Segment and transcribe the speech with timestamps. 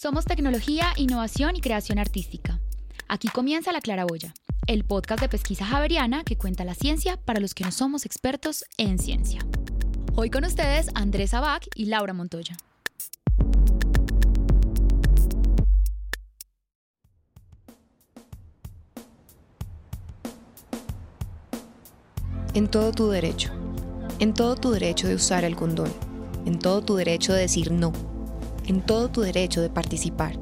[0.00, 2.60] Somos tecnología, innovación y creación artística.
[3.08, 4.32] Aquí comienza La Claraboya,
[4.68, 8.64] el podcast de pesquisa javeriana que cuenta la ciencia para los que no somos expertos
[8.76, 9.40] en ciencia.
[10.14, 12.56] Hoy con ustedes Andrés Abac y Laura Montoya.
[22.54, 23.50] En todo tu derecho.
[24.20, 25.92] En todo tu derecho de usar el condón.
[26.46, 28.07] En todo tu derecho de decir no.
[28.68, 30.34] En todo tu derecho de participar.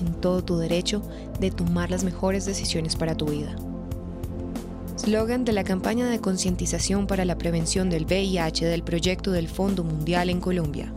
[0.00, 1.02] En todo tu derecho
[1.40, 3.54] de tomar las mejores decisiones para tu vida.
[4.96, 9.84] Slogan de la campaña de concientización para la prevención del VIH del proyecto del Fondo
[9.84, 10.90] Mundial en Colombia.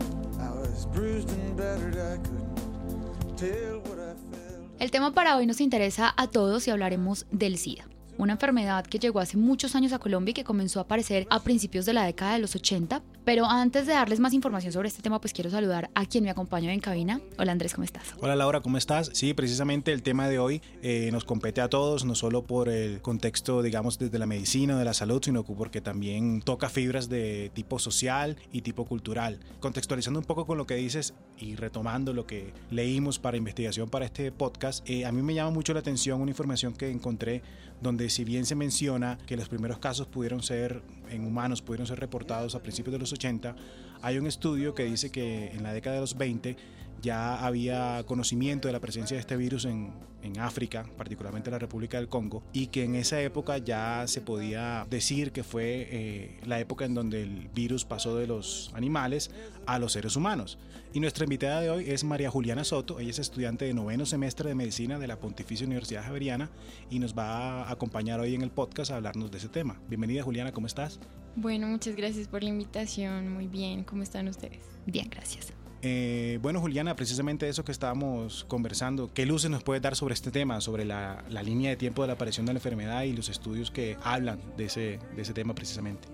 [4.78, 7.84] El tema para hoy nos interesa a todos y hablaremos del SIDA
[8.18, 11.40] una enfermedad que llegó hace muchos años a Colombia y que comenzó a aparecer a
[11.40, 13.02] principios de la década de los 80.
[13.24, 16.30] Pero antes de darles más información sobre este tema, pues quiero saludar a quien me
[16.30, 17.22] acompaña en cabina.
[17.38, 18.14] Hola Andrés, ¿cómo estás?
[18.20, 19.10] Hola Laura, ¿cómo estás?
[19.14, 23.00] Sí, precisamente el tema de hoy eh, nos compete a todos, no solo por el
[23.00, 27.78] contexto, digamos, desde la medicina, de la salud, sino porque también toca fibras de tipo
[27.78, 29.40] social y tipo cultural.
[29.58, 34.04] Contextualizando un poco con lo que dices y retomando lo que leímos para investigación para
[34.04, 37.42] este podcast, eh, a mí me llama mucho la atención una información que encontré
[37.84, 42.00] donde si bien se menciona que los primeros casos pudieron ser en humanos, pudieron ser
[42.00, 43.54] reportados a principios de los 80,
[44.00, 46.56] hay un estudio que dice que en la década de los 20
[47.04, 51.58] ya había conocimiento de la presencia de este virus en, en, África, particularmente en la
[51.58, 56.40] República del Congo, y que en esa época ya se podía decir que fue eh,
[56.46, 59.30] la época en donde el virus pasó de los animales
[59.66, 60.58] a los seres humanos.
[60.94, 64.48] Y nuestra invitada de hoy es María Juliana Soto, ella es estudiante de noveno semestre
[64.48, 66.50] de medicina de la Pontificia Universidad Javeriana
[66.88, 69.78] y nos va a acompañar hoy en el podcast a hablarnos de ese tema.
[69.88, 70.98] Bienvenida Juliana, ¿cómo estás?
[71.36, 74.60] Bueno, muchas gracias por la invitación, muy bien, ¿cómo están ustedes?
[74.86, 75.63] Bien, gracias.
[75.86, 80.30] Eh, bueno, Juliana, precisamente eso que estábamos conversando, ¿qué luces nos puedes dar sobre este
[80.30, 83.70] tema, sobre la, línea de tiempo de la aparición de la enfermedad y los estudios
[83.70, 86.08] que hablan de ese, de ese tema precisamente?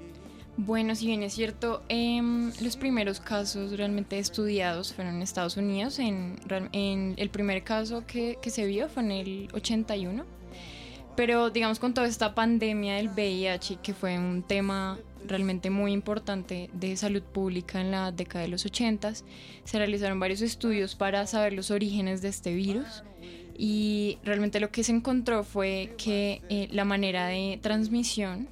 [0.57, 6.01] Bueno, si bien es cierto, em, los primeros casos realmente estudiados fueron en Estados Unidos.
[6.01, 6.41] En,
[6.73, 10.25] en el primer caso que, que, se vio fue en el 81.
[11.15, 16.71] Pero digamos con toda esta pandemia del VIH, que fue un tema realmente muy importante
[16.73, 19.15] de salud pública en la década de los 80.
[19.65, 23.03] Se realizaron varios estudios para saber los orígenes de este virus
[23.57, 28.49] y realmente lo que se encontró fue que eh, la manera de transmisión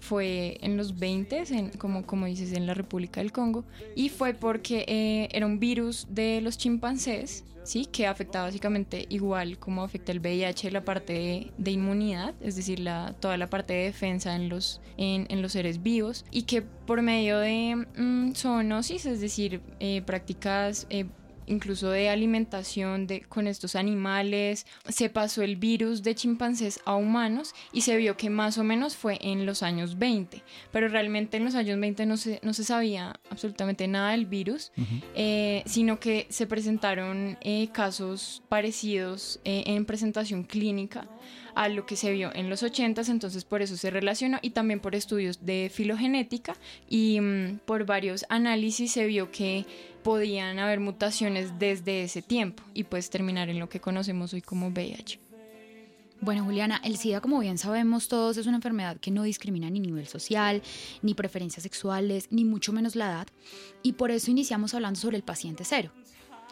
[0.00, 4.34] fue en los 20, en, como, como dices, en la República del Congo, y fue
[4.34, 7.86] porque eh, era un virus de los chimpancés, ¿sí?
[7.86, 13.14] que afecta básicamente igual como afecta el VIH la parte de, inmunidad, es decir, la,
[13.20, 17.02] toda la parte de defensa en los, en, en los seres vivos, y que por
[17.02, 21.06] medio de mm, zoonosis, es decir, eh, prácticas eh,
[21.50, 24.66] incluso de alimentación de, con estos animales.
[24.88, 28.96] Se pasó el virus de chimpancés a humanos y se vio que más o menos
[28.96, 32.64] fue en los años 20, pero realmente en los años 20 no se, no se
[32.64, 34.72] sabía absolutamente nada del virus,
[35.14, 41.06] eh, sino que se presentaron eh, casos parecidos eh, en presentación clínica
[41.54, 44.80] a lo que se vio en los 80, entonces por eso se relacionó y también
[44.80, 46.56] por estudios de filogenética
[46.88, 49.66] y mm, por varios análisis se vio que
[50.02, 54.68] podían haber mutaciones desde ese tiempo y pues terminar en lo que conocemos hoy como
[54.68, 55.20] VIH.
[56.22, 59.80] Bueno, Juliana, el SIDA, como bien sabemos todos, es una enfermedad que no discrimina ni
[59.80, 60.62] nivel social,
[61.00, 63.28] ni preferencias sexuales, ni mucho menos la edad,
[63.82, 65.92] y por eso iniciamos hablando sobre el paciente cero.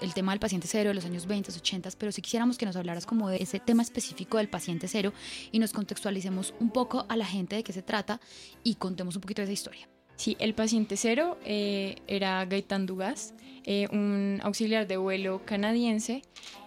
[0.00, 2.76] El tema del paciente cero de los años 20, 80, pero si quisiéramos que nos
[2.76, 5.12] hablaras como de ese tema específico del paciente cero
[5.50, 8.20] y nos contextualicemos un poco a la gente de qué se trata
[8.62, 9.97] y contemos un poquito de esa historia.
[10.18, 13.34] Sí, el paciente cero eh, era Gaitán Dugas,
[13.64, 16.22] eh, un auxiliar de vuelo canadiense.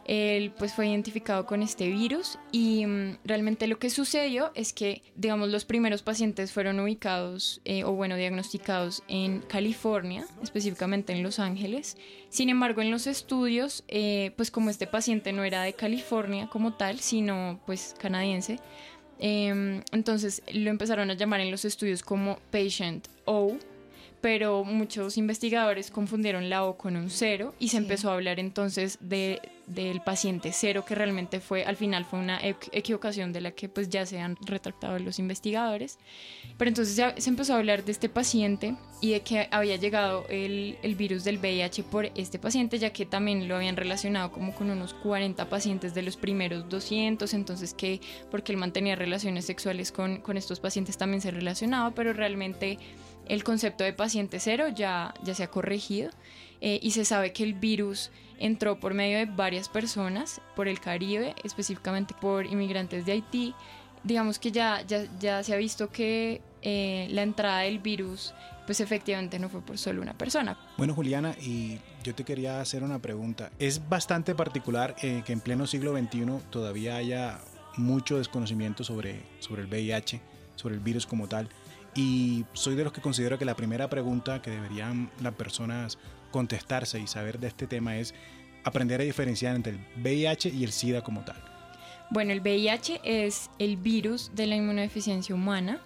[0.06, 5.04] Él pues fue identificado con este virus y mm, realmente lo que sucedió es que,
[5.16, 11.38] digamos, los primeros pacientes fueron ubicados eh, o bueno, diagnosticados en California, específicamente en Los
[11.38, 11.98] Ángeles.
[12.30, 13.84] Sin embargo, en los estudios,
[14.38, 18.60] pues como este paciente no era de California como tal, sino pues canadiense,
[19.24, 23.56] Em, entonces lo empezaron a llamar en los estudios como Patient O,
[24.20, 28.98] pero muchos investigadores confundieron la O con un cero y se empezó a hablar entonces
[29.00, 29.40] de
[29.74, 33.90] del paciente cero, que realmente fue, al final fue una equivocación de la que pues
[33.90, 35.98] ya se han retractado los investigadores.
[36.58, 40.78] Pero entonces se empezó a hablar de este paciente y de que había llegado el,
[40.84, 44.70] el, virus del VIH por este paciente, ya que también lo habían relacionado como con
[44.70, 50.18] unos 40 pacientes de los primeros 200, entonces que porque él mantenía relaciones sexuales con,
[50.18, 52.78] con estos pacientes también se relacionaba, pero realmente
[53.28, 56.12] el concepto de paciente cero ya, ya se ha corregido
[56.60, 60.80] eh, y se sabe que el virus entró por medio de varias personas por el
[60.80, 63.54] Caribe, específicamente por inmigrantes de Haití.
[64.04, 68.34] Digamos que ya, ya, ya se ha visto que eh, la entrada del virus
[68.66, 70.58] pues efectivamente no fue por solo una persona.
[70.78, 73.52] Bueno, Juliana, y yo te quería hacer una pregunta.
[73.60, 77.40] Es bastante particular eh, que en pleno siglo XXI todavía haya
[77.78, 80.22] mucho desconocimiento sobre, sobre el VIH,
[80.56, 81.50] sobre el virus como tal.
[81.96, 85.98] Y soy de los que considero que la primera pregunta que deberían las personas
[86.32, 88.14] contestarse y saber de este tema es
[88.64, 91.38] aprender a diferenciar entre el VIH y el SIDA como tal.
[92.10, 95.82] Bueno, el VIH es el virus de la inmunodeficiencia humana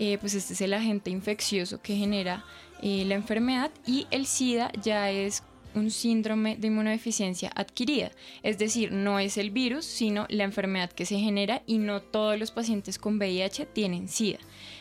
[0.00, 2.44] eh, pues este es el agente infeccioso que genera
[2.82, 5.42] eh, la enfermedad y el SIDA ya es
[5.74, 8.10] un síndrome de inmunodeficiencia adquirida,
[8.42, 12.38] es decir, no es el virus, sino la enfermedad que se genera y no todos
[12.38, 14.38] los pacientes con VIH tienen SIDA.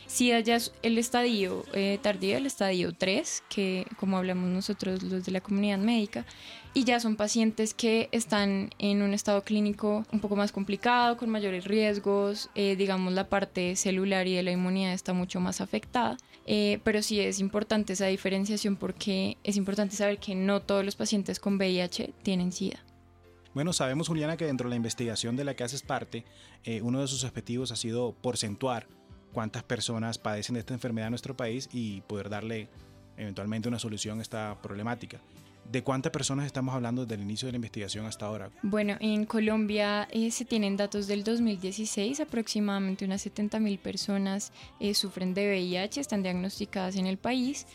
[0.07, 5.25] SIDA ya es el estadio eh, tardío, el estadio 3, que como hablamos nosotros los
[5.25, 6.25] de la comunidad médica,
[6.73, 11.29] y ya son pacientes que están en un estado clínico un poco más complicado, con
[11.29, 16.17] mayores riesgos, eh, digamos la parte celular y de la inmunidad está mucho más afectada,
[16.47, 20.95] eh, pero sí es importante esa diferenciación porque es importante saber que no todos los
[20.95, 22.79] pacientes con VIH tienen SIDA.
[23.53, 26.23] Bueno, sabemos, Juliana, que dentro de la investigación de la que haces parte,
[26.63, 28.87] eh, uno de sus objetivos ha sido porcentuar
[29.33, 32.69] cuántas personas padecen de esta enfermedad en nuestro país y poder darle
[33.17, 35.19] eventualmente una solución a esta problemática.
[35.71, 38.49] ¿De cuántas personas estamos hablando desde el inicio de la investigación hasta ahora?
[38.61, 44.93] Bueno, en Colombia eh, se tienen datos del 2016, aproximadamente unas 70 mil personas eh,
[44.93, 47.67] sufren de VIH, están diagnosticadas en el país.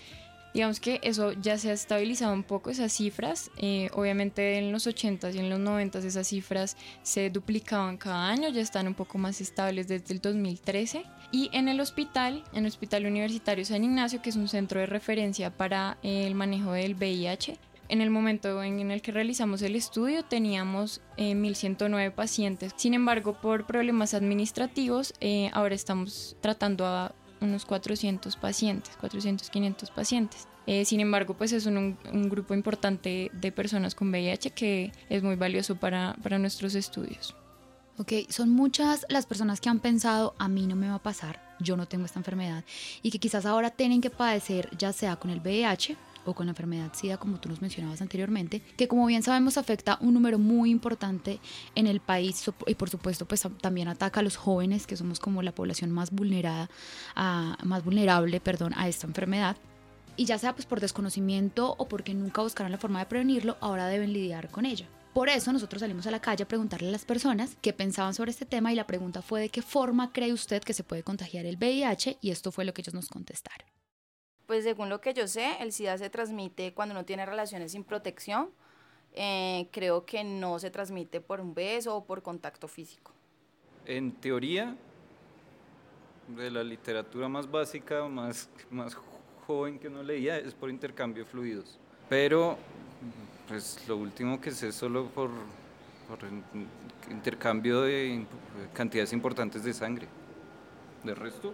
[0.54, 3.50] Digamos que eso ya se ha estabilizado un poco, esas cifras.
[3.56, 8.48] Eh, obviamente en los 80s y en los 90s esas cifras se duplicaban cada año,
[8.50, 11.04] ya están un poco más estables desde el 2013.
[11.30, 14.86] Y en el hospital, en el Hospital Universitario San Ignacio, que es un centro de
[14.86, 17.58] referencia para el manejo del VIH,
[17.92, 22.72] en el momento en el que realizamos el estudio teníamos 1.109 eh, pacientes.
[22.74, 29.90] Sin embargo, por problemas administrativos, eh, ahora estamos tratando a unos 400 pacientes, 400, 500
[29.90, 30.48] pacientes.
[30.66, 35.22] Eh, sin embargo, pues es un, un, grupo importante de personas con VIH que es
[35.22, 37.36] muy valioso para, para nuestros estudios.
[37.98, 41.42] Ok, son muchas las personas que han pensado, a mí no me va a pasar,
[41.60, 42.64] yo no tengo esta enfermedad,
[43.02, 46.50] y que quizás ahora tienen que padecer ya sea con el VIH o con la
[46.52, 50.70] enfermedad SIDA, como tú nos mencionabas anteriormente, que como bien sabemos afecta un número muy
[50.70, 51.40] importante
[51.74, 55.42] en el país y por supuesto pues también ataca a los jóvenes, que somos como
[55.42, 56.70] la población más vulnerada,
[57.14, 59.56] a, más vulnerable, perdón, a esta enfermedad.
[60.16, 63.86] Y ya sea pues por desconocimiento o porque nunca buscaron la forma de prevenirlo, ahora
[63.86, 64.86] deben lidiar con ella.
[65.14, 68.30] Por eso nosotros salimos a la calle a preguntarle a las personas qué pensaban sobre
[68.30, 71.44] este tema y la pregunta fue de qué forma cree usted que se puede contagiar
[71.44, 73.81] el VIH y esto fue lo que ellos nos contestaron.
[74.46, 77.84] Pues según lo que yo sé, el SIDA se transmite cuando uno tiene relaciones sin
[77.84, 78.50] protección.
[79.14, 83.12] Eh, creo que no se transmite por un beso o por contacto físico.
[83.84, 84.74] En teoría,
[86.28, 88.96] de la literatura más básica, más, más
[89.46, 91.78] joven que no leía, es por intercambio de fluidos.
[92.08, 92.56] Pero,
[93.48, 95.30] pues lo último que sé solo por,
[96.08, 96.18] por
[97.10, 98.24] intercambio de
[98.72, 100.08] cantidades importantes de sangre.
[101.04, 101.52] De resto,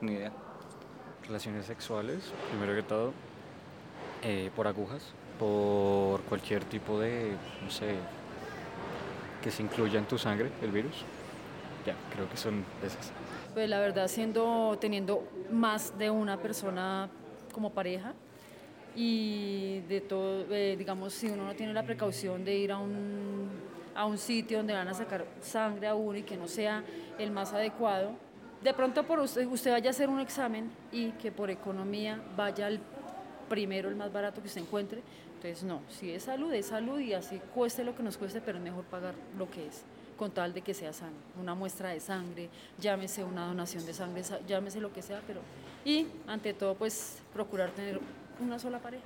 [0.00, 0.32] ni idea
[1.26, 3.12] relaciones sexuales, primero que todo,
[4.22, 5.02] eh, por agujas,
[5.38, 7.96] por cualquier tipo de, no sé,
[9.42, 11.04] que se incluya en tu sangre el virus.
[11.84, 13.10] Ya, creo que son esas.
[13.54, 17.10] Pues la verdad, siendo, teniendo más de una persona
[17.52, 18.14] como pareja
[18.94, 23.48] y de todo, eh, digamos, si uno no tiene la precaución de ir a un,
[23.94, 26.84] a un sitio donde van a sacar sangre a uno y que no sea
[27.18, 28.12] el más adecuado,
[28.62, 32.66] de pronto por usted, usted vaya a hacer un examen y que por economía vaya
[32.66, 32.80] al
[33.48, 35.02] primero, el más barato que se encuentre.
[35.34, 38.58] Entonces, no, si es salud, es salud y así cueste lo que nos cueste, pero
[38.58, 39.82] es mejor pagar lo que es,
[40.16, 41.16] con tal de que sea sano.
[41.40, 45.40] Una muestra de sangre, llámese una donación de sangre, llámese lo que sea, pero...
[45.84, 48.00] Y ante todo, pues procurar tener
[48.40, 49.02] una sola pareja.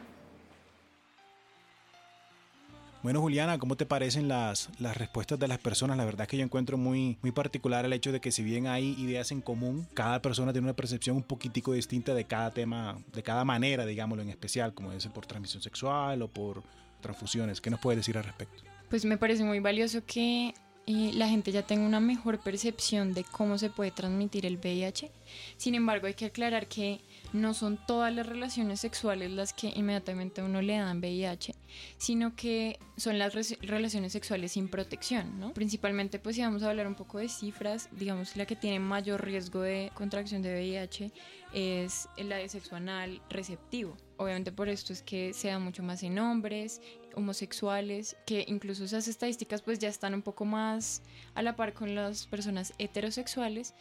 [3.03, 5.97] Bueno, Juliana, ¿cómo te parecen las, las respuestas de las personas?
[5.97, 8.67] La verdad es que yo encuentro muy, muy particular el hecho de que si bien
[8.67, 12.99] hay ideas en común, cada persona tiene una percepción un poquitico distinta de cada tema,
[13.13, 16.65] de cada manera, digámoslo en especial, como es por transmisión sexual o por
[17.01, 17.61] transfusiones.
[17.61, 18.65] ¿Qué nos puedes decir al respecto?
[18.89, 20.55] Pues me parece muy valioso que
[20.89, 25.11] eh, la gente ya tenga una mejor percepción de cómo se puede transmitir el VIH.
[25.57, 27.01] Sin embargo, hay que aclarar que
[27.33, 31.57] no son todas las relaciones sexuales las que inmediatamente uno le dan VIH,
[31.99, 35.53] sino que son las relaciones sexuales sin protección, ¿no?
[35.55, 39.25] Principalmente, pues si vamos a hablar un poco de cifras, digamos la que tiene mayor
[39.25, 41.11] riesgo de contracción de VIH
[41.53, 43.97] es la de sexo anal receptivo.
[44.19, 46.81] Obviamente por esto es que se da mucho más en hombres,
[47.17, 51.03] homosexuales, que incluso esas estadísticas pues ya están un poco más
[51.35, 53.75] a la par con las personas heterosexuales.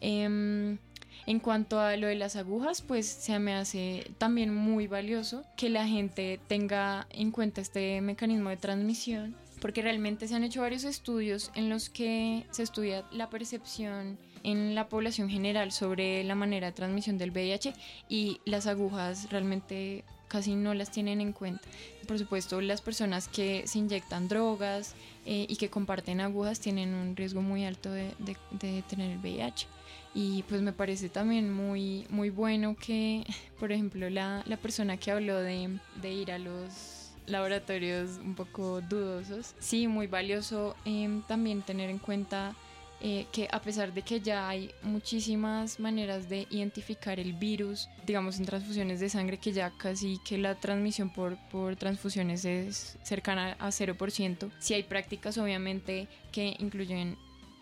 [0.00, 0.78] Em,
[1.26, 5.68] en cuanto a lo de las agujas, pues se me hace también muy valioso que
[5.68, 10.84] la gente tenga en cuenta este mecanismo de transmisión, porque realmente se han hecho varios
[10.84, 16.68] estudios en los que se estudia la percepción en la población general sobre la manera
[16.68, 17.74] de transmisión del VIH
[18.08, 21.66] y las agujas realmente casi no las tienen en cuenta.
[22.06, 24.94] Por supuesto, las personas que se inyectan drogas
[25.26, 28.14] eh, y que comparten agujas tienen un riesgo muy alto de,
[28.50, 29.66] de tener el VIH.
[30.14, 33.24] Y pues me parece también muy, muy bueno que,
[33.60, 38.80] por ejemplo, la, la persona que habló de, de, ir a los laboratorios un poco
[38.80, 42.54] dudosos, sí, muy valioso eh, también tener en cuenta
[43.00, 48.38] eh, que a pesar de que ya hay muchísimas maneras de identificar el virus, digamos
[48.38, 53.56] en transfusiones de sangre, que ya casi que la transmisión por, por transfusiones es cercana
[53.60, 57.16] a 0%, sí hay prácticas obviamente que incluyen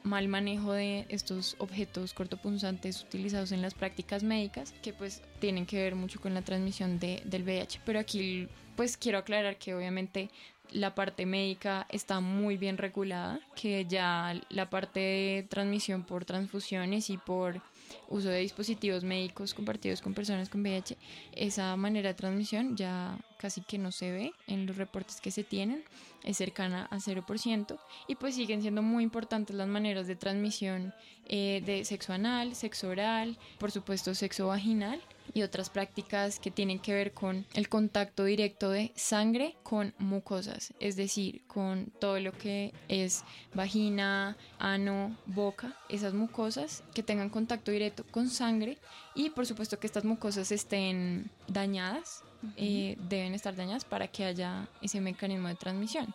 [0.07, 5.83] mal manejo de estos objetos cortopunzantes utilizados en las prácticas médicas que pues tienen que
[5.83, 7.81] ver mucho con la transmisión de, del VIH.
[7.85, 10.31] Pero aquí pues quiero aclarar que obviamente
[10.71, 17.11] la parte médica está muy bien regulada, que ya la parte de transmisión por transfusiones
[17.11, 17.61] y por
[18.09, 20.97] uso de dispositivos médicos compartidos con personas con VIH,
[21.33, 25.45] esa manera de transmisión ya casi que no se ve en los reportes que se
[25.45, 25.85] tienen,
[26.25, 27.78] es cercana a 0%
[28.09, 30.95] y pues siguen siendo muy importantes las maneras de transmisión
[31.26, 35.00] eh, de sexo anal, sexo oral, por supuesto sexo vaginal
[35.37, 40.73] y otras prácticas que tienen que ver con el contacto directo de sangre con mucosas,
[40.81, 47.71] es decir, con todo lo que es vagina, ano, boca, esas mucosas que tengan contacto
[47.71, 48.78] directo con sangre
[49.14, 52.25] y por supuesto que estas mucosas estén dañadas,
[52.57, 56.14] eh, deben estar dañadas para que haya ese mecanismo de transmisión.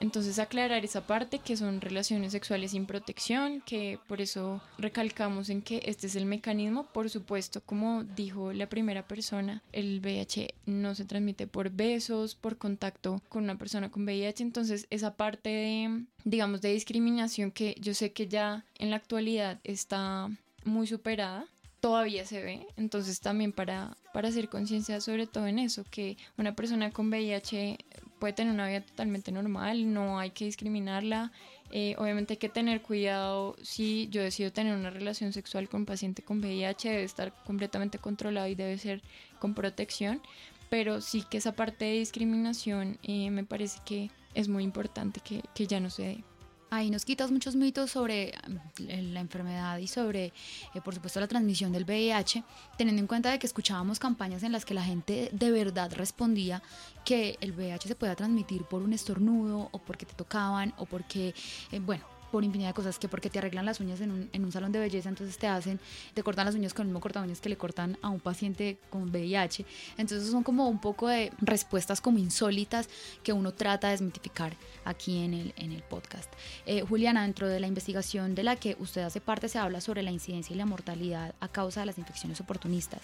[0.00, 5.62] Entonces aclarar esa parte que son relaciones sexuales sin protección, que por eso recalcamos en
[5.62, 6.84] que este es el mecanismo.
[6.84, 12.58] Por supuesto, como dijo la primera persona, el VIH no se transmite por besos, por
[12.58, 14.42] contacto con una persona con VIH.
[14.42, 19.58] Entonces esa parte de, digamos, de discriminación que yo sé que ya en la actualidad
[19.64, 20.30] está
[20.64, 21.46] muy superada,
[21.80, 22.66] todavía se ve.
[22.76, 27.78] Entonces también para, para hacer conciencia sobre todo en eso, que una persona con VIH
[28.18, 31.32] puede tener una vida totalmente normal, no hay que discriminarla.
[31.70, 35.86] Eh, obviamente hay que tener cuidado si yo decido tener una relación sexual con un
[35.86, 39.02] paciente con VIH, debe estar completamente controlado y debe ser
[39.38, 40.22] con protección,
[40.70, 45.42] pero sí que esa parte de discriminación eh, me parece que es muy importante que,
[45.54, 46.24] que ya no se dé.
[46.70, 50.26] Ahí nos quitas muchos mitos sobre mm, la enfermedad y sobre,
[50.74, 52.44] eh, por supuesto, la transmisión del VIH,
[52.76, 56.62] teniendo en cuenta de que escuchábamos campañas en las que la gente de verdad respondía
[57.06, 61.34] que el VIH se podía transmitir por un estornudo o porque te tocaban o porque,
[61.72, 64.44] eh, bueno, por infinidad de cosas, que porque te arreglan las uñas en un, en
[64.44, 65.80] un, salón de belleza, entonces te hacen,
[66.14, 68.78] te cortan las uñas con el mismo corta uñas que le cortan a un paciente
[68.90, 69.64] con VIH.
[69.96, 72.88] Entonces son como un poco de respuestas como insólitas
[73.22, 74.54] que uno trata de desmitificar
[74.84, 76.32] aquí en el, en el podcast.
[76.66, 80.02] Eh, Juliana, dentro de la investigación de la que usted hace parte, se habla sobre
[80.02, 83.02] la incidencia y la mortalidad a causa de las infecciones oportunistas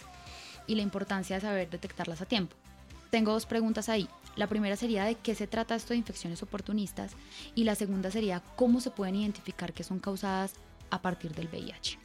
[0.67, 2.57] y la importancia de saber detectarlas a tiempo.
[3.11, 4.09] Tengo dos preguntas ahí.
[4.37, 7.13] La primera sería de qué se trata esto de infecciones oportunistas
[7.55, 10.55] y la segunda sería cómo se pueden identificar que son causadas
[10.91, 11.99] a partir del VIH.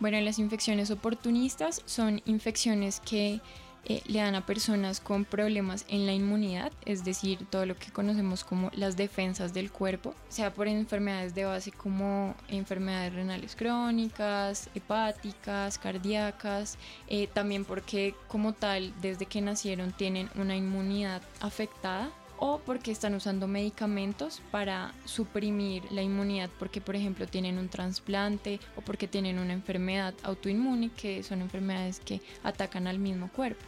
[0.00, 3.40] Bueno, las infecciones oportunistas son infecciones que
[3.84, 7.90] eh, le dan a personas con problemas en la inmunidad, es decir, todo lo que
[7.90, 14.70] conocemos como las defensas del cuerpo, sea por enfermedades de base como enfermedades renales crónicas,
[14.74, 22.10] hepáticas, cardíacas, eh, también porque como tal desde que nacieron tienen una inmunidad afectada
[22.44, 28.58] o porque están usando medicamentos para suprimir la inmunidad porque por ejemplo tienen un trasplante
[28.74, 33.64] o porque tienen una enfermedad autoinmune que son enfermedades que atacan al mismo cuerpo.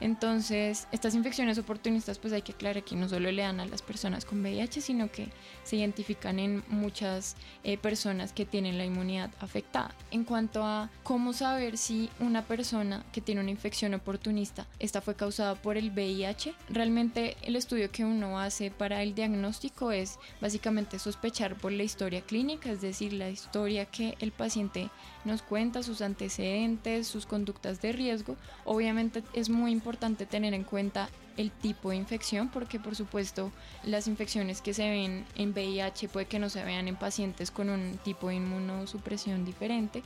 [0.00, 3.82] Entonces, estas infecciones oportunistas, pues hay que aclarar que no solo le dan a las
[3.82, 5.28] personas con VIH, sino que
[5.64, 9.94] se identifican en muchas eh, personas que tienen la inmunidad afectada.
[10.10, 15.14] En cuanto a cómo saber si una persona que tiene una infección oportunista, esta fue
[15.14, 20.98] causada por el VIH, realmente el estudio que uno hace para el diagnóstico es básicamente
[20.98, 24.90] sospechar por la historia clínica, es decir, la historia que el paciente
[25.24, 28.36] nos cuenta, sus antecedentes, sus conductas de riesgo.
[28.64, 33.52] Obviamente es muy importante tener en cuenta el tipo de infección porque por supuesto
[33.84, 37.70] las infecciones que se ven en VIH puede que no se vean en pacientes con
[37.70, 40.02] un tipo de inmunosupresión diferente.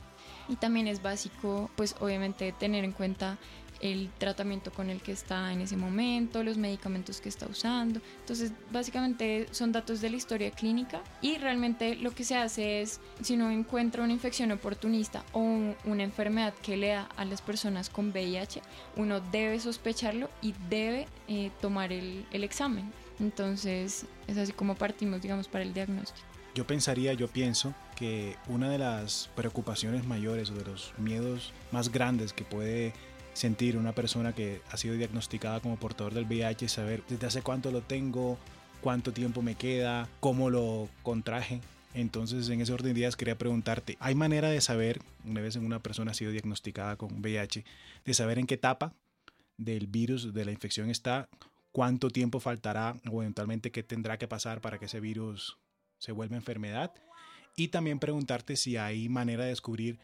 [0.47, 3.37] Y también es básico pues obviamente tener en cuenta
[3.83, 7.99] el tratamiento con el que está en ese momento, los medicamentos que está usando.
[8.21, 13.01] Entonces, básicamente son datos de la historia clínica y realmente lo que se hace es,
[13.21, 15.41] si uno encuentra una infección oportunista o
[15.83, 18.61] una enfermedad que le da a las personas con VIH,
[18.95, 22.89] uno debe sospecharlo y debe eh, tomar el, el examen.
[23.19, 26.25] Entonces, es así como partimos, digamos, para el diagnóstico.
[26.55, 31.91] Yo pensaría, yo pienso que una de las preocupaciones mayores o de los miedos más
[31.91, 32.93] grandes que puede
[33.33, 37.71] sentir una persona que ha sido diagnosticada como portador del VIH saber desde hace cuánto
[37.71, 38.37] lo tengo,
[38.81, 41.61] cuánto tiempo me queda, cómo lo contraje.
[41.93, 45.79] Entonces, en ese orden de ideas quería preguntarte, ¿hay manera de saber, una vez una
[45.79, 47.65] persona ha sido diagnosticada con VIH,
[48.05, 48.93] de saber en qué etapa
[49.57, 51.29] del virus, de la infección está,
[51.71, 55.59] cuánto tiempo faltará o eventualmente qué tendrá que pasar para que ese virus
[55.99, 56.91] se vuelva enfermedad?
[57.55, 59.99] Y también preguntarte si hay manera de descubrir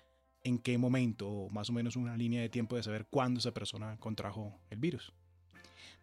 [0.50, 3.98] en qué momento, más o menos una línea de tiempo de saber cuándo esa persona
[4.00, 5.13] contrajo el virus.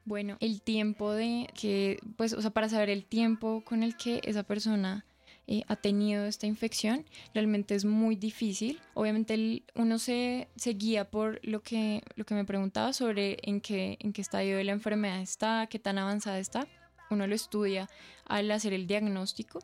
[0.05, 4.21] Bueno, el tiempo de que, pues, o sea, para saber el tiempo con el que
[4.25, 5.05] esa persona
[5.49, 8.81] eh, ha tenido esta infección, realmente es muy difícil.
[8.95, 13.99] Obviamente uno se, se, guía por lo que, lo que me preguntaba sobre en qué,
[14.01, 16.69] en qué estadio de la enfermedad está, qué tan avanzada está.
[17.11, 17.89] Uno lo estudia
[18.27, 19.59] al hacer el diagnóstico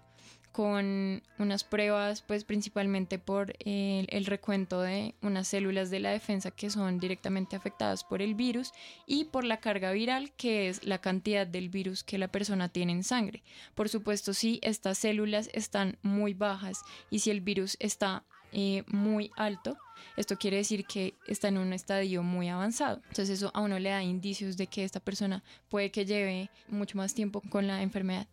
[0.52, 6.70] con unas pruebas, pues principalmente por el, recuento de unas células de la defensa que
[6.70, 8.72] son directamente afectadas por el virus
[9.06, 12.92] y por la carga viral, que es la cantidad del virus que la persona tiene
[12.92, 13.42] en sangre.
[13.74, 19.30] Por supuesto, si estas células están muy bajas y si el virus está eh, muy
[19.36, 19.78] alto,
[20.16, 23.00] esto quiere decir que está en un estadio muy avanzado.
[23.08, 26.98] Entonces eso a uno le da indicios de que esta persona puede que lleve mucho
[26.98, 28.26] más tiempo con la enfermedad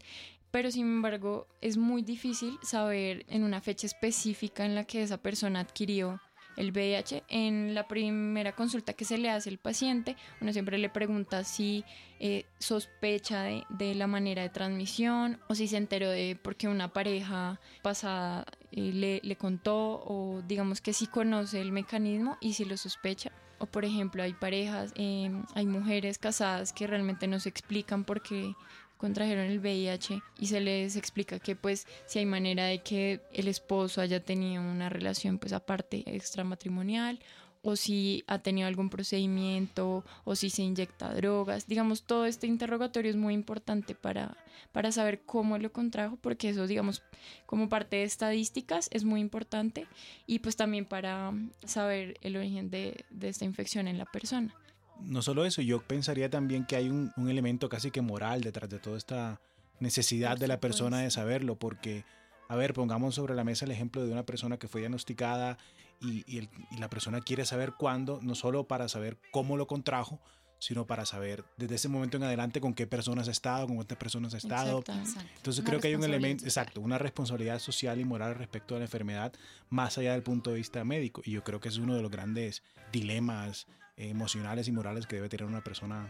[0.52, 5.18] pero sin embargo es muy difícil saber en una fecha específica en la que esa
[5.18, 6.20] persona adquirió
[6.60, 7.24] el VIH.
[7.30, 11.86] En la primera consulta que se le hace al paciente, uno siempre le pregunta si
[12.20, 16.92] eh, sospecha de, de, la manera de transmisión o si se enteró de porque una
[16.92, 22.66] pareja pasada eh, le, le contó o digamos que si conoce el mecanismo y si
[22.66, 23.32] lo sospecha.
[23.62, 28.22] O por ejemplo hay parejas, eh, hay mujeres casadas que realmente no se explican por
[28.22, 28.54] qué
[29.00, 33.48] contrajeron el VIH y se les explica que pues si hay manera de que el
[33.48, 37.18] esposo haya tenido una relación pues aparte extramatrimonial
[37.62, 41.66] o si ha tenido algún procedimiento o si se inyecta drogas.
[41.66, 44.36] Digamos, todo este interrogatorio es muy importante para,
[44.74, 47.02] para saber cómo lo contrajo, porque eso, digamos,
[47.46, 49.88] como parte de estadísticas es muy importante
[50.28, 51.34] y pues también para
[51.66, 54.54] saber el origen de, de esta infección en la persona
[55.02, 58.70] no solo eso, yo pensaría también que hay un, un, elemento casi que moral detrás
[58.70, 59.42] de toda esta
[59.80, 62.04] necesidad de la persona de saberlo, porque,
[62.48, 65.58] a ver, pongamos sobre la mesa el ejemplo de una persona que fue diagnosticada
[66.02, 69.68] y, y, el, y la persona quiere saber cuándo, no solo para saber cómo lo
[69.68, 70.20] contrajo,
[70.60, 73.98] sino para saber desde ese momento en adelante con qué personas ha estado, con cuántas
[73.98, 74.80] personas ha estado.
[74.80, 75.32] Exacto, exacto.
[75.38, 78.80] Entonces una creo que hay un elemento, exacto, una responsabilidad social y moral respecto a
[78.80, 79.34] la enfermedad
[79.70, 81.22] más allá del punto de vista médico.
[81.24, 83.68] Y yo creo que es uno de los grandes dilemas
[84.00, 86.08] emocionales y morales que debe tener una persona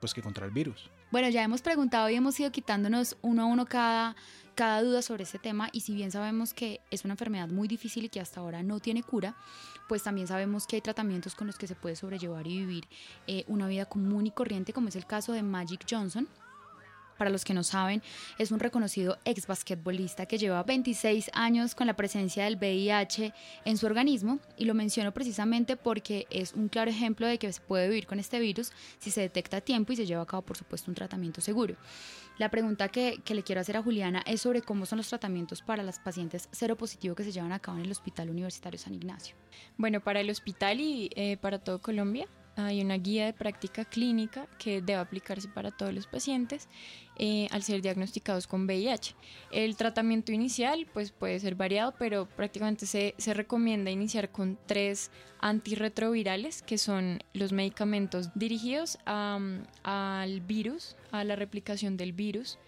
[0.00, 0.90] pues que contra el virus.
[1.10, 4.16] Bueno, ya hemos preguntado y hemos ido quitándonos uno a uno cada,
[4.54, 8.04] cada duda sobre este tema y si bien sabemos que es una enfermedad muy difícil
[8.04, 9.34] y que hasta ahora no tiene cura,
[9.88, 12.88] pues también sabemos que hay tratamientos con los que se puede sobrellevar y vivir
[13.26, 16.28] eh, una vida común y corriente, como es el caso de Magic Johnson,
[17.16, 18.02] para los que no saben,
[18.38, 23.32] es un reconocido ex basquetbolista que lleva 26 años con la presencia del VIH
[23.64, 27.60] en su organismo y lo menciono precisamente porque es un claro ejemplo de que se
[27.60, 30.42] puede vivir con este virus si se detecta a tiempo y se lleva a cabo,
[30.42, 31.76] por supuesto, un tratamiento seguro.
[32.36, 35.84] La pregunta que, le quiero hacer a Juliana es sobre cómo son los tratamientos para
[35.84, 39.36] las pacientes seropositivo que se llevan a cabo en el Hospital Universitario San Ignacio.
[39.76, 44.46] Bueno, para el hospital y eh, para todo Colombia hay una guía de práctica clínica
[44.58, 46.68] que debe aplicarse para todos los pacientes
[47.16, 49.14] eh, al ser diagnosticados con VIH.
[49.50, 55.10] El tratamiento inicial pues, puede ser variado, pero prácticamente se, se recomienda iniciar con tres
[55.40, 62.58] antirretrovirales, que son los medicamentos dirigidos al virus, a la replicación del virus.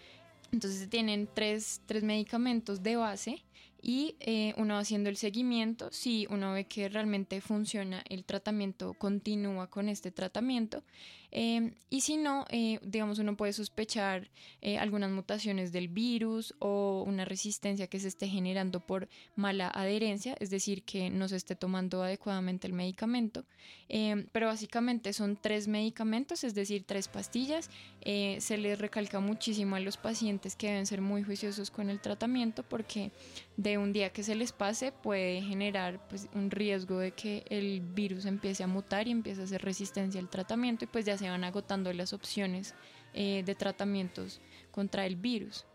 [0.51, 3.43] Entonces tienen tres, tres medicamentos de base
[3.81, 9.67] y eh, uno haciendo el seguimiento, si uno ve que realmente funciona, el tratamiento continúa
[9.67, 10.83] con este tratamiento
[11.31, 14.29] eh, y si no, eh, digamos, uno puede sospechar
[14.61, 20.35] eh, algunas mutaciones del virus o una resistencia que se esté generando por mala adherencia,
[20.39, 23.45] es decir, que no se esté tomando adecuadamente el medicamento.
[23.89, 27.69] Eh, pero básicamente son tres medicamentos, es decir, tres pastillas.
[28.03, 32.63] se les recalca muchísimo a los pacientes que deben ser muy juiciosos con el tratamiento
[32.63, 33.11] porque
[33.57, 37.81] de un día que se les pase puede generar pues, un riesgo de que el
[37.81, 41.29] virus empiece a mutar y empiece a hacer resistencia al tratamiento y pues ya se
[41.29, 42.75] van agotando las opciones
[43.13, 44.39] eh, de tratamientos
[44.71, 45.65] contra el virus.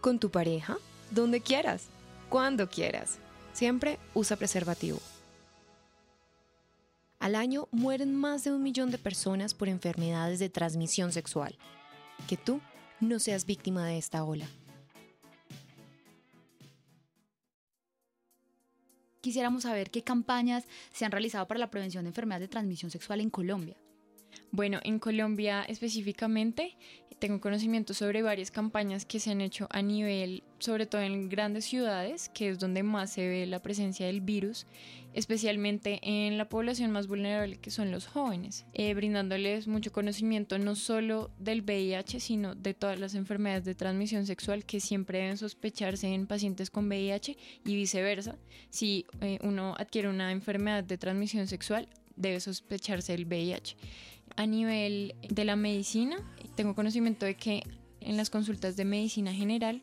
[0.00, 0.78] Con tu pareja,
[1.10, 1.88] donde quieras,
[2.28, 3.18] cuando quieras.
[3.52, 5.00] Siempre usa preservativo.
[7.26, 11.58] Al año mueren más de un millón de personas por enfermedades de transmisión sexual.
[12.28, 12.60] Que tú
[13.00, 14.46] no seas víctima de esta ola.
[19.20, 23.20] Quisiéramos saber qué campañas se han realizado para la prevención de enfermedades de transmisión sexual
[23.20, 23.76] en Colombia.
[24.52, 26.76] Bueno, en Colombia específicamente
[27.18, 31.64] tengo conocimiento sobre varias campañas que se han hecho a nivel, sobre todo en grandes
[31.64, 34.66] ciudades, que es donde más se ve la presencia del virus,
[35.14, 40.74] especialmente en la población más vulnerable que son los jóvenes, eh, brindándoles mucho conocimiento no
[40.76, 46.12] solo del VIH, sino de todas las enfermedades de transmisión sexual que siempre deben sospecharse
[46.12, 48.36] en pacientes con VIH y viceversa.
[48.68, 53.76] Si eh, uno adquiere una enfermedad de transmisión sexual, debe sospecharse el VIH
[54.36, 56.16] a nivel de la medicina,
[56.54, 57.62] tengo conocimiento de que
[58.00, 59.82] en las consultas de medicina general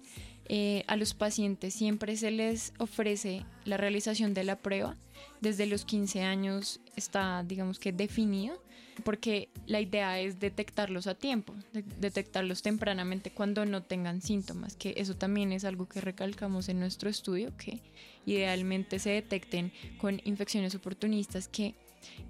[0.50, 4.98] eh, a los pacientes siempre se les ofrece la realización de la prueba.
[5.42, 8.62] Desde los 15 años está, digamos que, definido,
[9.04, 11.54] porque la idea es detectarlos a tiempo,
[12.00, 17.10] detectarlos tempranamente cuando no tengan síntomas, que eso también es algo que recalcamos en nuestro
[17.10, 17.82] estudio, que
[18.26, 21.76] idealmente se detecten con infecciones oportunistas que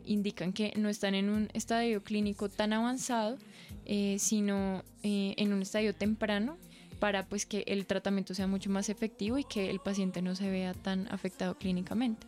[0.05, 3.38] indican que no están en un estadio clínico tan avanzado,
[3.86, 6.57] eh, sino eh, en un estadio temprano
[6.99, 10.49] para pues que el tratamiento sea mucho más efectivo y que el paciente no se
[10.49, 12.27] vea tan afectado clínicamente.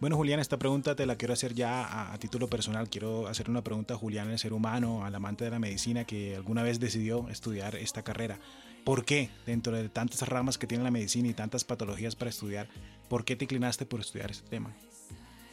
[0.00, 2.88] Bueno, Julián, esta pregunta te la quiero hacer ya a, título personal.
[2.88, 6.36] Quiero hacer una pregunta a Julián, el ser humano, al amante de la medicina que
[6.36, 8.38] alguna vez decidió estudiar esta carrera.
[8.84, 12.68] ¿Por qué, dentro de tantas ramas que tiene la medicina y tantas patologías para estudiar,
[13.08, 14.72] por qué te inclinaste por estudiar este tema?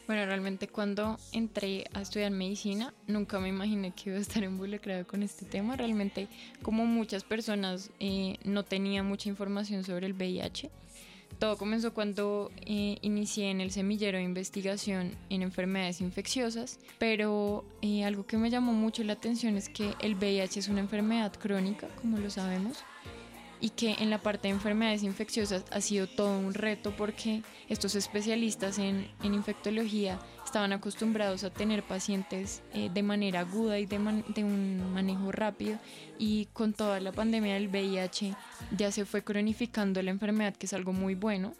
[0.07, 5.07] Bueno, realmente cuando entré a estudiar medicina, nunca me imaginé que iba a estar involucrado
[5.07, 5.75] con este tema.
[5.75, 6.27] Realmente,
[6.61, 10.69] como muchas personas, eh, no tenía mucha información sobre el VIH.
[11.39, 18.05] Todo comenzó cuando eh, inicié en el semillero de investigación en enfermedades infecciosas, pero eh,
[18.05, 21.87] algo que me llamó mucho la atención es que el VIH es una enfermedad crónica,
[21.99, 22.77] como lo sabemos,
[23.59, 27.95] y que en la parte de enfermedades infecciosas ha sido todo un reto porque estos
[27.95, 33.97] especialistas en, infectología estaban acostumbrados a tener pacientes eh, de manera aguda y de,
[34.35, 35.79] de, un manejo rápido
[36.17, 38.35] y con toda la pandemia del VIH
[38.77, 41.53] ya se fue cronificando la enfermedad que es algo muy bueno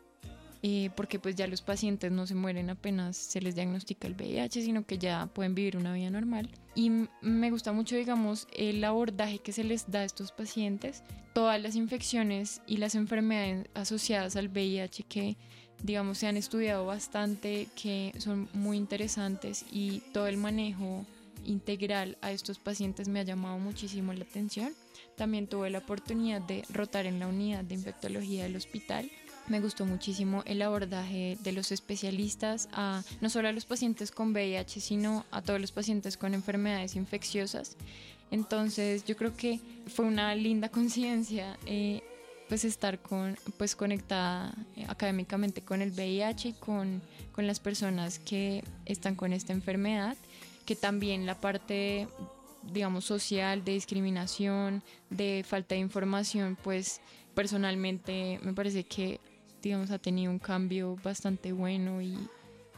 [0.68, 4.64] eh, porque pues ya los pacientes no se mueren apenas se les diagnostica el VIH,
[4.64, 6.50] sino que ya pueden vivir una vida normal.
[6.74, 6.90] Y
[7.22, 11.04] me gusta mucho, digamos, el abordaje que se les da a estos pacientes,
[11.36, 15.38] todas las infecciones y las enfermedades asociadas al VIH que,
[15.84, 21.06] digamos, se han estudiado bastante, que son muy interesantes y todo el manejo
[21.46, 24.74] integral a estos pacientes me ha llamado muchísimo la atención.
[25.16, 29.12] También tuve la oportunidad de rotar en la unidad de infectología del hospital
[29.48, 34.32] me gustó muchísimo el abordaje de los especialistas a no solo a los pacientes con
[34.32, 37.78] VIH, sino a todos los pacientes con enfermedades infecciosas.
[38.32, 42.02] Entonces yo creo que fue una linda conciencia eh,
[42.50, 48.20] pues estar con, pues conectada eh, académicamente con el VIH y con, con las personas
[48.20, 50.18] que están con esta enfermedad,
[50.66, 52.08] que también la parte
[52.74, 57.00] digamos social, de discriminación, de falta de información, pues
[57.36, 59.20] personalmente me parece que
[59.66, 62.18] digamos, ha tenido un cambio bastante bueno y,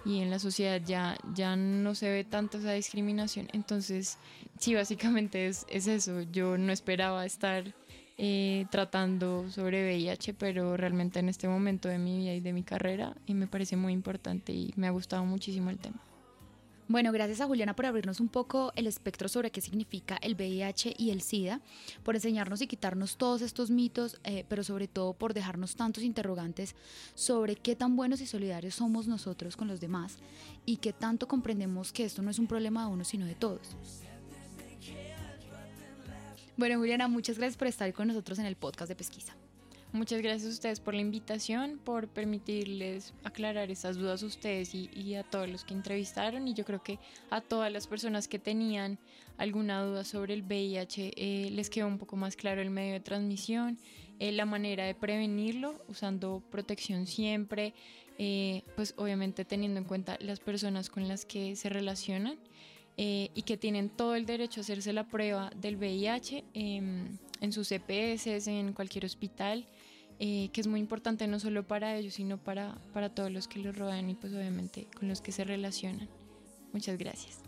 [0.06, 3.48] y en la sociedad ya, ya no se ve tanto esa discriminación.
[3.54, 4.18] Entonces,
[4.58, 6.22] sí, básicamente es, es eso.
[6.22, 7.74] Yo no esperaba estar
[8.18, 12.64] eh, tratando sobre VIH, pero realmente en este momento de mi vida y de mi
[12.64, 16.00] carrera, y me parece muy importante y me ha gustado muchísimo el tema.
[16.90, 20.94] Bueno, gracias a Juliana por abrirnos un poco el espectro sobre qué significa el VIH
[20.98, 21.60] y el SIDA,
[22.04, 26.76] por enseñarnos y quitarnos todos estos mitos, eh, pero sobre todo por dejarnos tantos interrogantes
[27.14, 30.18] sobre qué tan buenos y solidarios somos nosotros con los demás
[30.66, 33.76] y qué tanto comprendemos que esto no es un problema de uno, sino de todos.
[36.56, 39.36] Bueno, Juliana, muchas gracias por estar con nosotros en el podcast de Pesquisa.
[39.94, 45.16] Muchas gracias a ustedes por la invitación, por permitirles aclarar esas dudas a ustedes y,
[45.16, 46.48] a todos los que entrevistaron.
[46.48, 49.00] Y yo creo que a todas las personas que tenían
[49.38, 53.00] alguna duda sobre el VIH eh, les quedó un poco más claro el medio de
[53.00, 53.78] transmisión,
[54.20, 57.74] eh, la manera de prevenirlo usando protección siempre,
[58.18, 62.38] eh, pues obviamente teniendo en cuenta las personas con las que se relacionan
[62.98, 67.54] eh, y que tienen todo el derecho a hacerse la prueba del VIH em, en
[67.54, 69.68] sus EPS, en cualquier hospital,
[70.20, 73.60] eh, que es muy importante no solo para ellos, sino para, para todos los que
[73.60, 76.10] los rodean y pues obviamente con los que se relacionan.
[76.74, 77.40] Muchas gracias.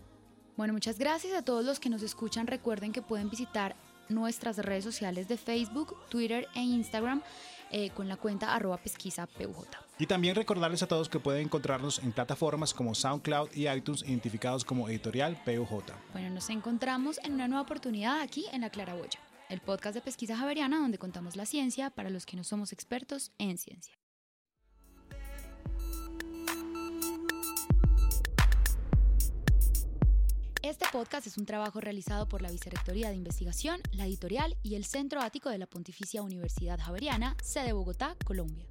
[0.57, 2.45] Bueno, muchas gracias a todos los que nos escuchan.
[2.47, 3.75] Recuerden que pueden visitar
[4.09, 7.21] nuestras redes sociales de Facebook, Twitter e Instagram
[7.71, 9.67] eh, con la cuenta arroba pesquisa PUJ.
[9.99, 14.65] Y también recordarles a todos que pueden encontrarnos en plataformas como SoundCloud y iTunes identificados
[14.65, 15.83] como editorial PUJ.
[16.13, 19.19] Bueno, nos encontramos en una nueva oportunidad aquí en La Claraboya,
[19.49, 23.31] el podcast de pesquisa javeriana donde contamos la ciencia para los que no somos expertos
[23.39, 23.93] en ciencia.
[30.61, 34.85] Este podcast es un trabajo realizado por la Vicerrectoría de Investigación, la Editorial y el
[34.85, 38.67] Centro Ático de la Pontificia Universidad Javeriana, sede Bogotá, Colombia.